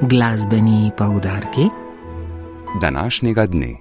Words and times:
Glasbeni 0.00 0.90
poudarki 0.98 1.60
današnjega 2.80 3.46
dne. 3.46 3.76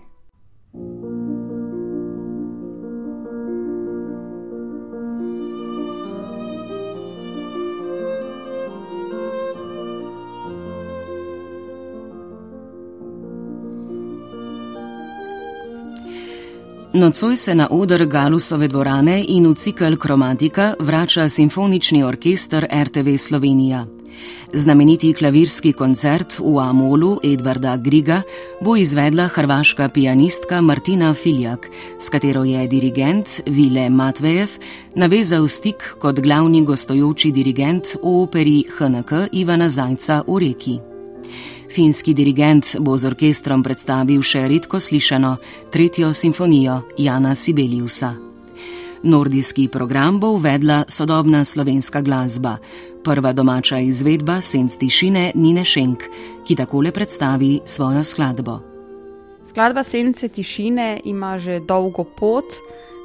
Nocoj 16.93 17.37
se 17.37 17.55
na 17.55 17.67
oder 17.71 18.05
Galusove 18.05 18.67
dvorane 18.67 19.25
in 19.27 19.47
v 19.47 19.53
cikl 19.53 19.95
Kromatika 19.95 20.73
vrača 20.79 21.29
simfonični 21.29 22.03
orkester 22.03 22.67
RTV 22.83 23.17
Slovenija. 23.17 23.96
Znameniti 24.53 25.13
klavirski 25.13 25.73
koncert 25.73 26.39
v 26.39 26.59
Amolu 26.59 27.19
Edvarda 27.23 27.77
Griga 27.77 28.21
bo 28.61 28.75
izvedla 28.75 29.27
hrvaška 29.27 29.89
pianistka 29.89 30.61
Martina 30.61 31.13
Filjak, 31.13 31.69
s 31.99 32.09
katero 32.09 32.43
je 32.43 32.67
dirigent 32.67 33.29
Vile 33.45 33.89
Matvejev 33.89 34.49
navezal 34.95 35.47
stik 35.47 35.95
kot 35.99 36.19
glavni 36.19 36.65
gostujoči 36.65 37.31
dirigent 37.31 37.95
v 38.03 38.21
operi 38.23 38.63
HNK 38.77 39.27
Ivana 39.31 39.69
Zajca 39.69 40.23
v 40.27 40.39
Reki. 40.39 40.79
Finski 41.75 42.13
dirigent 42.13 42.75
bo 42.79 42.97
z 42.97 43.11
orkestrom 43.11 43.63
predstavil 43.63 44.23
še 44.23 44.47
redko 44.47 44.79
slišano 44.79 45.35
tretjo 45.71 46.13
simfonijo 46.13 46.81
Jana 46.97 47.35
Sibeliusa. 47.35 48.26
Nordijski 49.03 49.67
program 49.67 50.19
bo 50.19 50.27
uvedla 50.27 50.83
sodobna 50.87 51.43
slovenska 51.43 52.01
glasba, 52.01 52.57
prva 53.03 53.33
domača 53.33 53.79
izvedba 53.79 54.41
Senc 54.41 54.77
tišine 54.77 55.31
Nine 55.35 55.65
Šenk, 55.65 56.03
ki 56.47 56.55
takole 56.55 56.91
predstavi 56.91 57.59
svojo 57.65 58.03
skladbo. 58.03 58.59
Skladba 59.49 59.83
Sence 59.83 60.27
tišine 60.27 61.01
ima 61.05 61.39
že 61.39 61.59
dolgo 61.59 62.03
pot. 62.03 62.45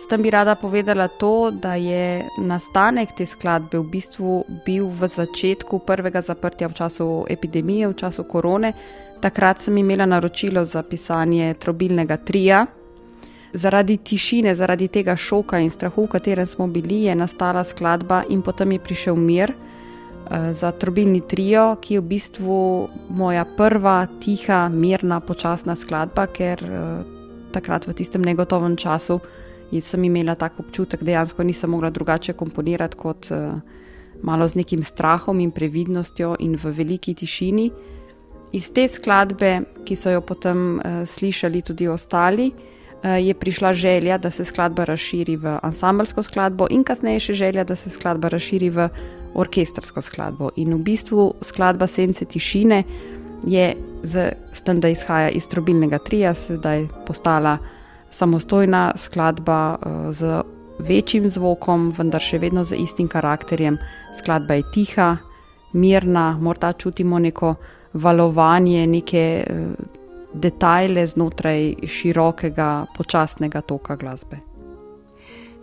S 0.05 0.09
tem 0.09 0.23
bi 0.23 0.31
rada 0.31 0.55
povedala 0.55 1.09
to, 1.09 1.51
da 1.51 1.75
je 1.75 2.29
nastanek 2.39 3.09
te 3.17 3.27
skladbe 3.27 3.79
v 3.79 3.87
bistvu 3.91 4.45
bil 4.67 4.91
v 4.91 5.09
začetku 5.09 5.79
prvega 5.87 6.23
zaprtja 6.23 6.69
v 6.69 6.75
času 6.75 7.25
epidemije, 7.31 7.89
v 7.89 7.95
času 7.95 8.25
korone. 8.25 8.73
Takrat 9.21 9.61
sem 9.61 9.77
imela 9.79 10.07
naročilo 10.07 10.65
za 10.65 10.83
pisanje 10.83 11.55
trobilnega 11.55 12.17
trija. 12.17 12.67
Zaradi 13.53 13.97
tišine, 13.97 14.55
zaradi 14.55 14.89
tega 14.89 15.17
šoka 15.17 15.59
in 15.61 15.71
strahu, 15.71 16.07
v 16.07 16.15
katerem 16.15 16.47
smo 16.47 16.67
bili, 16.67 17.03
je 17.05 17.15
nastala 17.15 17.65
skladba 17.65 18.23
in 18.29 18.41
potem 18.43 18.73
je 18.73 18.79
prišel 18.79 19.17
mir. 19.17 19.53
Eh, 20.31 20.55
za 20.55 20.71
trobilni 20.73 21.21
trio, 21.21 21.77
ki 21.81 21.95
je 21.95 22.01
v 22.01 22.09
bistvu 22.09 22.89
moja 23.11 23.45
prva 23.45 24.07
tiha, 24.21 24.69
mirna, 24.69 25.21
počasna 25.21 25.77
skladba, 25.77 26.27
ker 26.27 26.63
uh, 26.63 27.03
takrat 27.53 27.85
v 27.87 27.93
tistem 27.93 28.23
negotovem 28.23 28.77
času 28.77 29.21
sem 29.81 30.05
imela 30.05 30.35
tak 30.35 30.61
občutek, 30.61 31.01
da 31.01 31.07
dejansko 31.07 31.43
nisem 31.43 31.71
mogla 31.71 31.91
drugače 31.91 32.33
komponirati 32.33 32.97
kot 32.97 33.29
uh, 33.31 33.61
malo 34.23 34.49
z 34.49 34.55
nekim 34.55 34.83
strahom 34.83 35.41
in 35.41 35.51
previdnostjo 35.51 36.37
in 36.41 36.57
v 36.57 36.73
veliki 36.73 37.15
tišini. 37.15 37.71
Iz 38.53 38.73
te 38.73 38.89
skladbe, 38.89 39.65
ki 39.85 39.97
so 39.97 40.11
jo 40.11 40.21
potem 40.21 40.79
uh, 40.79 41.05
slišali 41.05 41.63
tudi 41.63 41.89
ostali, 41.89 42.53
uh, 42.53 42.72
je 43.03 43.35
prišla 43.35 43.73
želja, 43.73 44.19
da 44.19 44.31
se 44.31 44.45
skladba 44.45 44.85
razširi 44.85 45.37
v 45.37 45.59
ansambelsko 45.63 46.23
skladbo, 46.23 46.67
in 46.71 46.85
kasneje 46.85 47.21
še 47.21 47.35
želja, 47.35 47.65
da 47.65 47.75
se 47.75 47.91
skladba 47.91 48.29
razširi 48.29 48.71
v 48.71 48.89
orkestrsko 49.35 50.03
skladbo. 50.03 50.51
In 50.57 50.75
v 50.75 50.79
bistvu 50.79 51.33
skladba 51.43 51.87
Sence 51.87 52.25
tišine 52.25 52.83
je, 53.47 53.75
s 54.53 54.63
tem, 54.65 54.81
da 54.81 54.89
izhaja 54.89 55.31
iz 55.31 55.49
trobilnega 55.49 55.99
trija, 55.99 56.35
sedaj 56.35 56.87
postala 57.07 57.59
samostojna 58.11 58.93
skladba 58.97 59.77
uh, 59.77 60.13
z 60.15 60.43
večjim 60.79 61.31
zvokom, 61.31 61.93
vendar 61.99 62.21
še 62.21 62.39
vedno 62.39 62.65
z 62.65 62.79
istim 62.83 63.09
karakterjem. 63.09 63.79
Skladba 64.19 64.61
je 64.61 64.69
tiha, 64.75 65.17
mirna, 65.73 66.37
morda 66.41 66.73
čutimo 66.73 67.19
neko 67.19 67.55
valovanje, 67.93 68.87
neke 68.87 69.25
uh, 69.43 70.02
detajle 70.35 71.07
znotraj 71.07 71.75
širokega, 71.87 72.87
počasnega 72.97 73.61
toka 73.61 73.97
glasbe. 73.97 74.39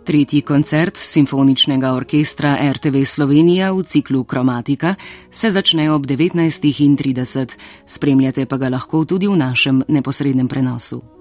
Tretji 0.04 0.40
koncert 0.40 0.96
simfoničnega 0.96 1.92
orkestra 1.92 2.56
RTV 2.72 3.04
Slovenija 3.04 3.72
v 3.72 3.82
ciklu 3.82 4.24
Kromatika 4.24 4.94
se 5.30 5.50
začne 5.50 5.90
ob 5.92 6.06
19.30, 6.06 7.56
spremljate 7.86 8.46
pa 8.46 8.56
ga 8.56 8.68
lahko 8.68 9.04
tudi 9.04 9.28
v 9.28 9.36
našem 9.36 9.84
neposrednem 9.88 10.48
prenosu. 10.48 11.19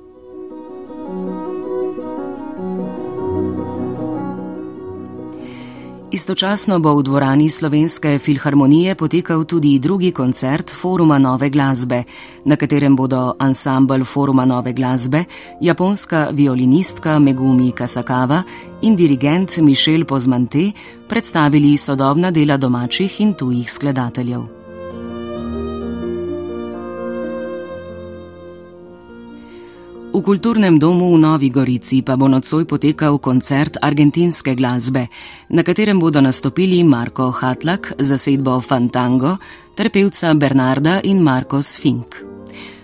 Istočasno 6.10 6.80
bo 6.82 6.98
v 6.98 7.06
dvorani 7.06 7.50
Slovenske 7.50 8.18
filharmonije 8.18 8.96
potekal 8.96 9.46
tudi 9.46 9.78
drugi 9.80 10.12
koncert 10.12 10.74
Foruma 10.74 11.20
Nove 11.22 11.50
glasbe, 11.50 12.04
na 12.46 12.56
katerem 12.56 12.96
bodo 12.96 13.36
ansambl 13.40 14.04
Foruma 14.04 14.46
Nove 14.46 14.74
glasbe, 14.74 15.24
japonska 15.62 16.30
violinistka 16.34 17.20
Megumi 17.20 17.72
Kasakawa 17.72 18.44
in 18.82 18.96
dirigent 18.96 19.58
Mišel 19.58 20.06
Pozmante 20.06 20.72
predstavili 21.08 21.78
sodobna 21.78 22.32
dela 22.32 22.58
domačih 22.58 23.22
in 23.22 23.34
tujih 23.34 23.72
skladateljev. 23.72 24.59
V 30.20 30.36
kulturnem 30.36 30.76
domu 30.76 31.16
v 31.16 31.24
Novi 31.24 31.48
Gorici 31.48 32.04
pa 32.04 32.20
bo 32.20 32.28
nocoj 32.28 32.68
potekal 32.68 33.24
koncert 33.24 33.80
argentinske 33.80 34.52
glasbe, 34.52 35.08
na 35.48 35.64
katerem 35.64 35.96
bodo 35.96 36.20
nastopili 36.20 36.84
Marko 36.84 37.32
Hatlak 37.32 37.96
za 37.96 38.20
sedbo 38.20 38.60
Fantango 38.60 39.40
ter 39.80 39.88
pevca 39.88 40.36
Bernarda 40.36 41.00
in 41.08 41.24
Marcos 41.24 41.80
Fink. 41.80 42.20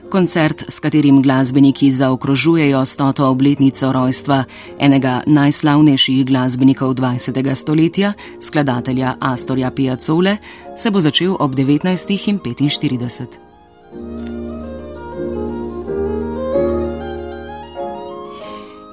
Koncert, 0.07 0.71
s 0.71 0.79
katerim 0.79 1.19
glasbeniki 1.19 1.91
zaokrožujejo 1.91 2.79
stoto 2.87 3.27
obletnico 3.27 3.91
rojstva 3.91 4.47
enega 4.79 5.19
najslavnejših 5.27 6.23
glasbenikov 6.31 6.95
20. 6.95 7.35
stoletja, 7.51 8.15
skladatelja 8.39 9.19
Astorja 9.19 9.75
Piazzole, 9.75 10.39
se 10.79 10.87
bo 10.87 11.03
začel 11.03 11.35
ob 11.35 11.51
19.45. 11.51 14.44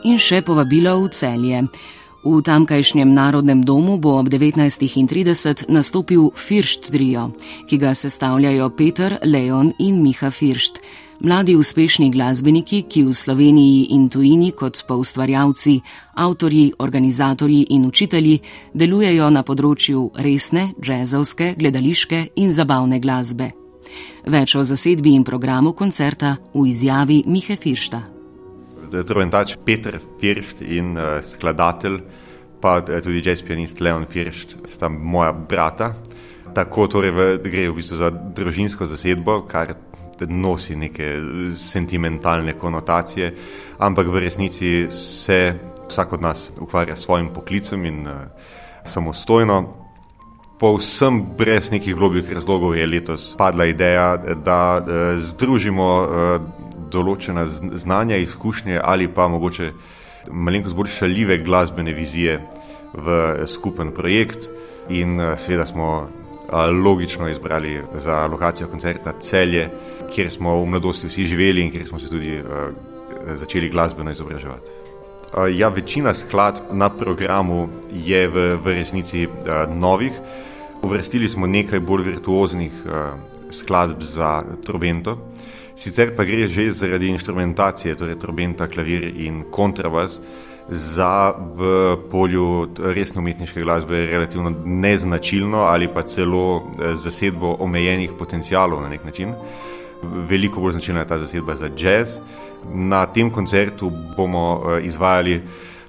in 0.05 0.19
še 0.19 0.43
povabilo 0.43 0.99
v 1.05 1.11
celje. 1.11 1.65
V 2.23 2.39
tamkajšnjem 2.39 3.11
narodnem 3.11 3.67
domu 3.67 3.99
bo 3.99 4.15
ob 4.23 4.31
19.30 4.31 5.67
nastopil 5.67 6.31
Firšt 6.31 6.95
trio, 6.95 7.35
ki 7.67 7.79
ga 7.83 7.91
sestavljajo 7.95 8.71
Peter, 8.79 9.19
Leon 9.27 9.73
in 9.83 9.99
Miha 10.03 10.31
Firšt. 10.31 10.79
Mladi 11.23 11.55
uspešni 11.59 12.11
glasbeniki, 12.11 12.83
ki 12.87 13.03
v 13.07 13.15
Sloveniji 13.15 13.91
in 13.95 14.09
tujini 14.11 14.53
kot 14.55 14.85
poustvarjalci, 14.87 15.81
avtorji, 16.15 16.73
organizatorji 16.79 17.67
in 17.75 17.87
učitelji 17.87 18.41
delujejo 18.75 19.31
na 19.31 19.43
področju 19.43 20.09
resne, 20.19 20.73
jazzovske, 20.79 21.55
gledališke 21.59 22.25
in 22.37 22.51
zabavne 22.55 23.03
glasbe. 23.03 23.53
Več 24.27 24.55
o 24.55 24.63
zasedbi 24.63 25.15
in 25.15 25.27
programu 25.27 25.75
koncerta 25.75 26.37
v 26.55 26.67
izjavi 26.71 27.23
Mihe 27.27 27.59
Firšta 27.59 28.22
trobentač 28.93 29.57
Petr 29.65 29.97
Firšt 30.21 30.61
in 30.63 30.97
uh, 30.97 31.19
skladatelj, 31.25 32.01
pa 32.61 32.79
uh, 32.81 33.01
tudi 33.05 33.23
jazz 33.25 33.43
pianist 33.43 33.81
Leon 33.81 34.05
Firšt, 34.07 34.57
sta 34.69 34.89
moja 34.93 35.33
brata. 35.33 35.93
Tako 36.53 36.87
torej 36.93 37.13
v, 37.17 37.27
gre 37.41 37.69
v 37.71 37.77
bistvu 37.81 37.97
za 37.97 38.11
družinsko 38.13 38.87
zasedbo, 38.87 39.43
kar 39.49 39.73
nosi 40.29 40.77
neke 40.77 41.17
sentimentalne 41.59 42.55
konotacije, 42.55 43.33
ampak 43.83 44.07
v 44.07 44.21
resnici 44.23 44.87
se 44.93 45.55
vsak 45.89 46.13
od 46.13 46.23
nas 46.23 46.53
ukvarja 46.61 46.97
s 46.97 47.09
svojim 47.09 47.33
poklicem 47.35 47.87
in 47.87 48.07
uh, 48.07 48.29
samostojno. 48.85 49.79
Povsem 50.61 51.19
brez 51.35 51.73
nekih 51.73 51.95
globih 51.99 52.29
razlogov 52.33 52.77
je 52.77 52.87
letos 52.87 53.35
padla 53.39 53.67
ideja, 53.67 54.17
da 54.17 54.79
uh, 54.79 55.19
združimo 55.19 55.89
uh, 56.03 56.62
določena 56.93 57.47
znanja, 57.49 58.17
izkušnje 58.21 58.81
ali 58.85 59.09
pa 59.09 59.29
mogoče 59.29 59.73
malenkost 60.31 60.77
bolj 60.77 60.93
šaljive 60.99 61.39
glasbene 61.43 61.95
vizije 61.97 62.39
v 62.95 63.47
skupen 63.47 63.93
projekt. 63.93 64.49
In 64.91 65.21
eh, 65.21 65.37
seveda 65.37 65.67
smo 65.67 65.89
eh, 66.03 66.57
logično 66.85 67.29
izbrali 67.29 67.81
za 67.95 68.27
lokacijo 68.27 68.69
koncerta 68.69 69.13
celje, 69.21 69.69
kjer 70.15 70.31
smo 70.31 70.57
v 70.61 70.67
mladosti 70.67 71.09
vsi 71.09 71.27
živeli 71.27 71.63
in 71.63 71.71
kjer 71.71 71.87
smo 71.89 71.99
se 71.99 72.09
tudi 72.11 72.37
uh, 72.41 72.75
začeli 73.35 73.71
glasbeno 73.73 74.11
izobraževati. 74.11 74.69
Uh, 75.33 75.49
ja, 75.57 75.69
večina 75.69 76.13
skladb 76.15 76.69
na 76.73 76.91
programu 76.91 77.69
je 77.93 78.27
v, 78.29 78.57
v 78.61 78.75
resnici 78.77 79.25
uh, 79.27 79.65
novih. 79.73 80.13
Uvrstili 80.83 81.29
smo 81.29 81.47
nekaj 81.47 81.81
bolj 81.81 82.05
virtuoznih 82.11 82.73
uh, 82.85 83.17
skladb 83.51 84.03
za 84.03 84.43
trobento. 84.67 85.17
Sicer 85.77 86.17
pa 86.17 86.25
gre 86.25 86.47
že 86.49 86.71
zaradi 86.73 87.09
instrumentacije, 87.09 87.97
torej 87.97 88.19
trobenta, 88.21 88.69
klavir 88.69 89.05
in 89.17 89.45
kontrabas, 89.51 90.21
za 90.69 91.35
v 91.57 91.97
polju 92.11 92.69
resno 92.79 93.21
umetniške 93.21 93.63
glasbe 93.63 94.07
relativno 94.07 94.53
neznačilno 94.65 95.59
ali 95.59 95.89
pa 95.89 96.03
celo 96.03 96.63
eh, 96.63 96.95
zasedbo 96.95 97.57
omejenih 97.61 98.13
potencialov 98.19 98.83
na 98.83 98.89
nek 98.89 99.05
način. 99.05 99.35
Veliko 100.03 100.61
bolj 100.61 100.73
značilna 100.73 101.01
je 101.01 101.09
ta 101.09 101.19
zasedba 101.19 101.57
za 101.57 101.71
jazz. 101.77 102.19
Na 102.75 103.07
tem 103.07 103.31
koncertu 103.31 103.91
bomo 104.17 104.63
eh, 104.63 104.87
izvajali 104.87 105.43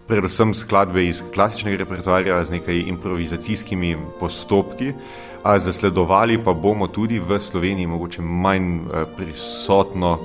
predvsem 0.08 0.54
skladbe 0.54 1.06
iz 1.06 1.22
klasičnega 1.34 1.78
repertoarja 1.78 2.44
z 2.44 2.52
nekaj 2.52 2.80
improvizacijskimi 2.92 3.96
postopki, 4.20 4.94
a 5.44 5.60
zasledovali 5.60 6.38
pa 6.44 6.54
bomo 6.54 6.88
tudi 6.88 7.20
v 7.20 7.40
Sloveniji 7.40 7.88
mogoče 7.88 8.22
manj 8.22 8.76
eh, 8.76 9.06
prisotno 9.18 10.20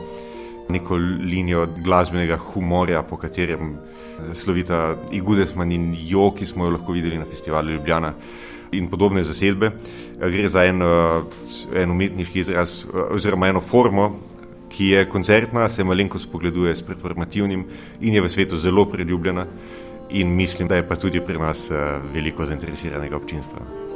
neko 0.69 0.97
linijo 0.97 1.67
glasbenega 1.85 2.37
humorja, 2.37 3.03
po 3.03 3.17
katerem 3.17 3.75
eh, 3.75 4.35
slovita 4.35 4.97
Igudesman 5.13 5.73
in 5.73 5.95
Jo, 5.99 6.31
ki 6.31 6.47
smo 6.47 6.65
jo 6.65 6.77
lahko 6.77 6.93
videli 6.93 7.19
na 7.19 7.25
festivalu 7.25 7.71
Ljubljana. 7.71 8.13
In 8.73 8.91
podobne 8.91 9.25
zasedbe. 9.25 9.71
Gre 10.21 10.49
za 10.49 10.65
en, 10.69 10.83
en 11.73 11.91
umetniški 11.91 12.41
izraz, 12.41 12.85
oziroma 13.11 13.49
eno 13.49 13.63
formo, 13.65 14.11
ki 14.69 14.87
je 14.93 15.09
koncertna, 15.09 15.69
se 15.69 15.85
malenko 15.85 16.19
spogleduje 16.19 16.77
s 16.77 16.83
performativnim 16.83 17.65
in 18.01 18.15
je 18.15 18.23
v 18.23 18.29
svetu 18.29 18.57
zelo 18.57 18.85
priljubljena. 18.85 19.47
In 20.11 20.37
mislim, 20.37 20.69
da 20.69 20.77
je 20.77 20.89
pa 20.89 20.97
tudi 20.97 21.21
pri 21.21 21.39
nas 21.39 21.71
eh, 21.71 22.01
veliko 22.15 22.47
zainteresiranega 22.47 23.17
občinstva. 23.17 23.88